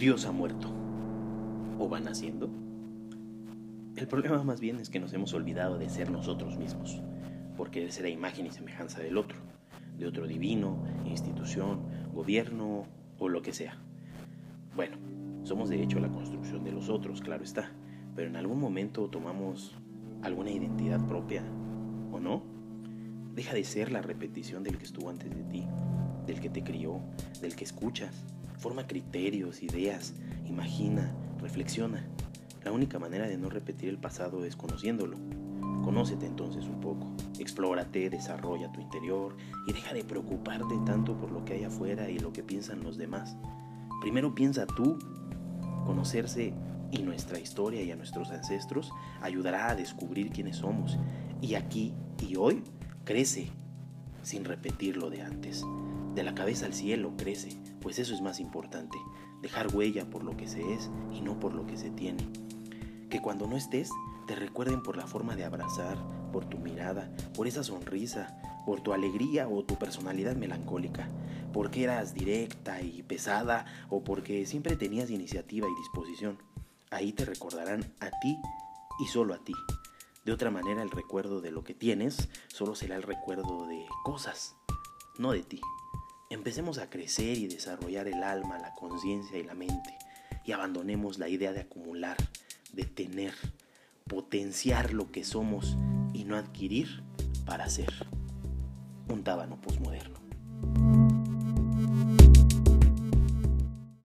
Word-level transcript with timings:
Dios 0.00 0.24
ha 0.24 0.32
muerto. 0.32 0.72
¿O 1.78 1.86
va 1.86 2.00
naciendo? 2.00 2.48
El 3.96 4.08
problema 4.08 4.42
más 4.42 4.58
bien 4.58 4.80
es 4.80 4.88
que 4.88 4.98
nos 4.98 5.12
hemos 5.12 5.34
olvidado 5.34 5.76
de 5.76 5.90
ser 5.90 6.10
nosotros 6.10 6.56
mismos, 6.56 7.02
porque 7.54 7.82
de 7.82 7.92
ser 7.92 8.04
la 8.04 8.08
imagen 8.08 8.46
y 8.46 8.50
semejanza 8.50 9.00
del 9.00 9.18
otro, 9.18 9.36
de 9.98 10.06
otro 10.06 10.26
divino, 10.26 10.82
institución, 11.04 11.82
gobierno 12.14 12.86
o 13.18 13.28
lo 13.28 13.42
que 13.42 13.52
sea. 13.52 13.76
Bueno, 14.74 14.96
somos 15.42 15.68
de 15.68 15.82
hecho 15.82 16.00
la 16.00 16.08
construcción 16.08 16.64
de 16.64 16.72
los 16.72 16.88
otros, 16.88 17.20
claro 17.20 17.44
está, 17.44 17.70
pero 18.16 18.26
en 18.26 18.36
algún 18.36 18.58
momento 18.58 19.06
tomamos 19.10 19.76
alguna 20.22 20.50
identidad 20.50 21.06
propia, 21.08 21.42
¿o 22.10 22.18
no? 22.18 22.42
Deja 23.34 23.52
de 23.54 23.64
ser 23.64 23.92
la 23.92 24.00
repetición 24.00 24.62
del 24.62 24.78
que 24.78 24.84
estuvo 24.84 25.10
antes 25.10 25.28
de 25.28 25.42
ti, 25.42 25.66
del 26.26 26.40
que 26.40 26.48
te 26.48 26.64
crió, 26.64 27.02
del 27.42 27.54
que 27.54 27.64
escuchas. 27.64 28.24
Forma 28.60 28.86
criterios, 28.86 29.62
ideas, 29.62 30.12
imagina, 30.46 31.14
reflexiona. 31.40 32.06
La 32.62 32.72
única 32.72 32.98
manera 32.98 33.26
de 33.26 33.38
no 33.38 33.48
repetir 33.48 33.88
el 33.88 33.96
pasado 33.96 34.44
es 34.44 34.54
conociéndolo. 34.54 35.16
Conócete 35.82 36.26
entonces 36.26 36.66
un 36.66 36.78
poco, 36.78 37.10
explórate, 37.38 38.10
desarrolla 38.10 38.70
tu 38.70 38.82
interior 38.82 39.34
y 39.66 39.72
deja 39.72 39.94
de 39.94 40.04
preocuparte 40.04 40.74
tanto 40.84 41.16
por 41.16 41.32
lo 41.32 41.42
que 41.46 41.54
hay 41.54 41.64
afuera 41.64 42.10
y 42.10 42.18
lo 42.18 42.34
que 42.34 42.42
piensan 42.42 42.84
los 42.84 42.98
demás. 42.98 43.34
Primero 44.02 44.34
piensa 44.34 44.66
tú. 44.66 44.98
Conocerse 45.86 46.52
y 46.92 47.02
nuestra 47.02 47.38
historia 47.40 47.82
y 47.82 47.90
a 47.90 47.96
nuestros 47.96 48.30
ancestros 48.30 48.92
ayudará 49.22 49.70
a 49.70 49.74
descubrir 49.74 50.30
quiénes 50.30 50.56
somos. 50.56 50.98
Y 51.40 51.54
aquí 51.54 51.94
y 52.28 52.36
hoy 52.36 52.62
crece 53.04 53.48
sin 54.22 54.44
repetir 54.44 54.98
lo 54.98 55.08
de 55.08 55.22
antes. 55.22 55.64
De 56.14 56.22
la 56.22 56.34
cabeza 56.34 56.66
al 56.66 56.74
cielo 56.74 57.14
crece, 57.16 57.50
pues 57.80 57.98
eso 57.98 58.14
es 58.14 58.20
más 58.20 58.40
importante, 58.40 58.98
dejar 59.42 59.74
huella 59.74 60.08
por 60.08 60.22
lo 60.22 60.36
que 60.36 60.48
se 60.48 60.74
es 60.74 60.90
y 61.12 61.20
no 61.20 61.38
por 61.38 61.54
lo 61.54 61.66
que 61.66 61.76
se 61.76 61.90
tiene. 61.90 62.26
Que 63.08 63.20
cuando 63.20 63.46
no 63.46 63.56
estés, 63.56 63.90
te 64.26 64.34
recuerden 64.36 64.82
por 64.82 64.96
la 64.96 65.06
forma 65.06 65.34
de 65.34 65.44
abrazar, 65.44 65.98
por 66.32 66.44
tu 66.44 66.58
mirada, 66.58 67.10
por 67.34 67.48
esa 67.48 67.64
sonrisa, 67.64 68.40
por 68.64 68.80
tu 68.80 68.92
alegría 68.92 69.48
o 69.48 69.64
tu 69.64 69.76
personalidad 69.76 70.36
melancólica, 70.36 71.08
porque 71.52 71.84
eras 71.84 72.14
directa 72.14 72.80
y 72.82 73.02
pesada 73.02 73.66
o 73.88 74.04
porque 74.04 74.46
siempre 74.46 74.76
tenías 74.76 75.10
iniciativa 75.10 75.66
y 75.68 75.80
disposición. 75.80 76.38
Ahí 76.90 77.12
te 77.12 77.24
recordarán 77.24 77.84
a 78.00 78.10
ti 78.20 78.36
y 79.00 79.06
solo 79.06 79.34
a 79.34 79.38
ti. 79.38 79.54
De 80.24 80.32
otra 80.32 80.50
manera, 80.50 80.82
el 80.82 80.90
recuerdo 80.90 81.40
de 81.40 81.50
lo 81.50 81.64
que 81.64 81.74
tienes 81.74 82.28
solo 82.48 82.74
será 82.74 82.94
el 82.96 83.02
recuerdo 83.02 83.66
de 83.66 83.86
cosas, 84.04 84.54
no 85.18 85.32
de 85.32 85.42
ti. 85.42 85.60
Empecemos 86.32 86.78
a 86.78 86.88
crecer 86.88 87.38
y 87.38 87.48
desarrollar 87.48 88.06
el 88.06 88.22
alma, 88.22 88.56
la 88.60 88.72
conciencia 88.76 89.36
y 89.36 89.42
la 89.42 89.54
mente 89.54 89.98
y 90.44 90.52
abandonemos 90.52 91.18
la 91.18 91.28
idea 91.28 91.52
de 91.52 91.62
acumular, 91.62 92.16
de 92.72 92.84
tener, 92.84 93.34
potenciar 94.06 94.92
lo 94.92 95.10
que 95.10 95.24
somos 95.24 95.76
y 96.14 96.22
no 96.22 96.36
adquirir 96.36 97.02
para 97.44 97.68
ser 97.68 97.92
un 99.08 99.24
tábano 99.24 99.60
posmoderno. 99.60 100.19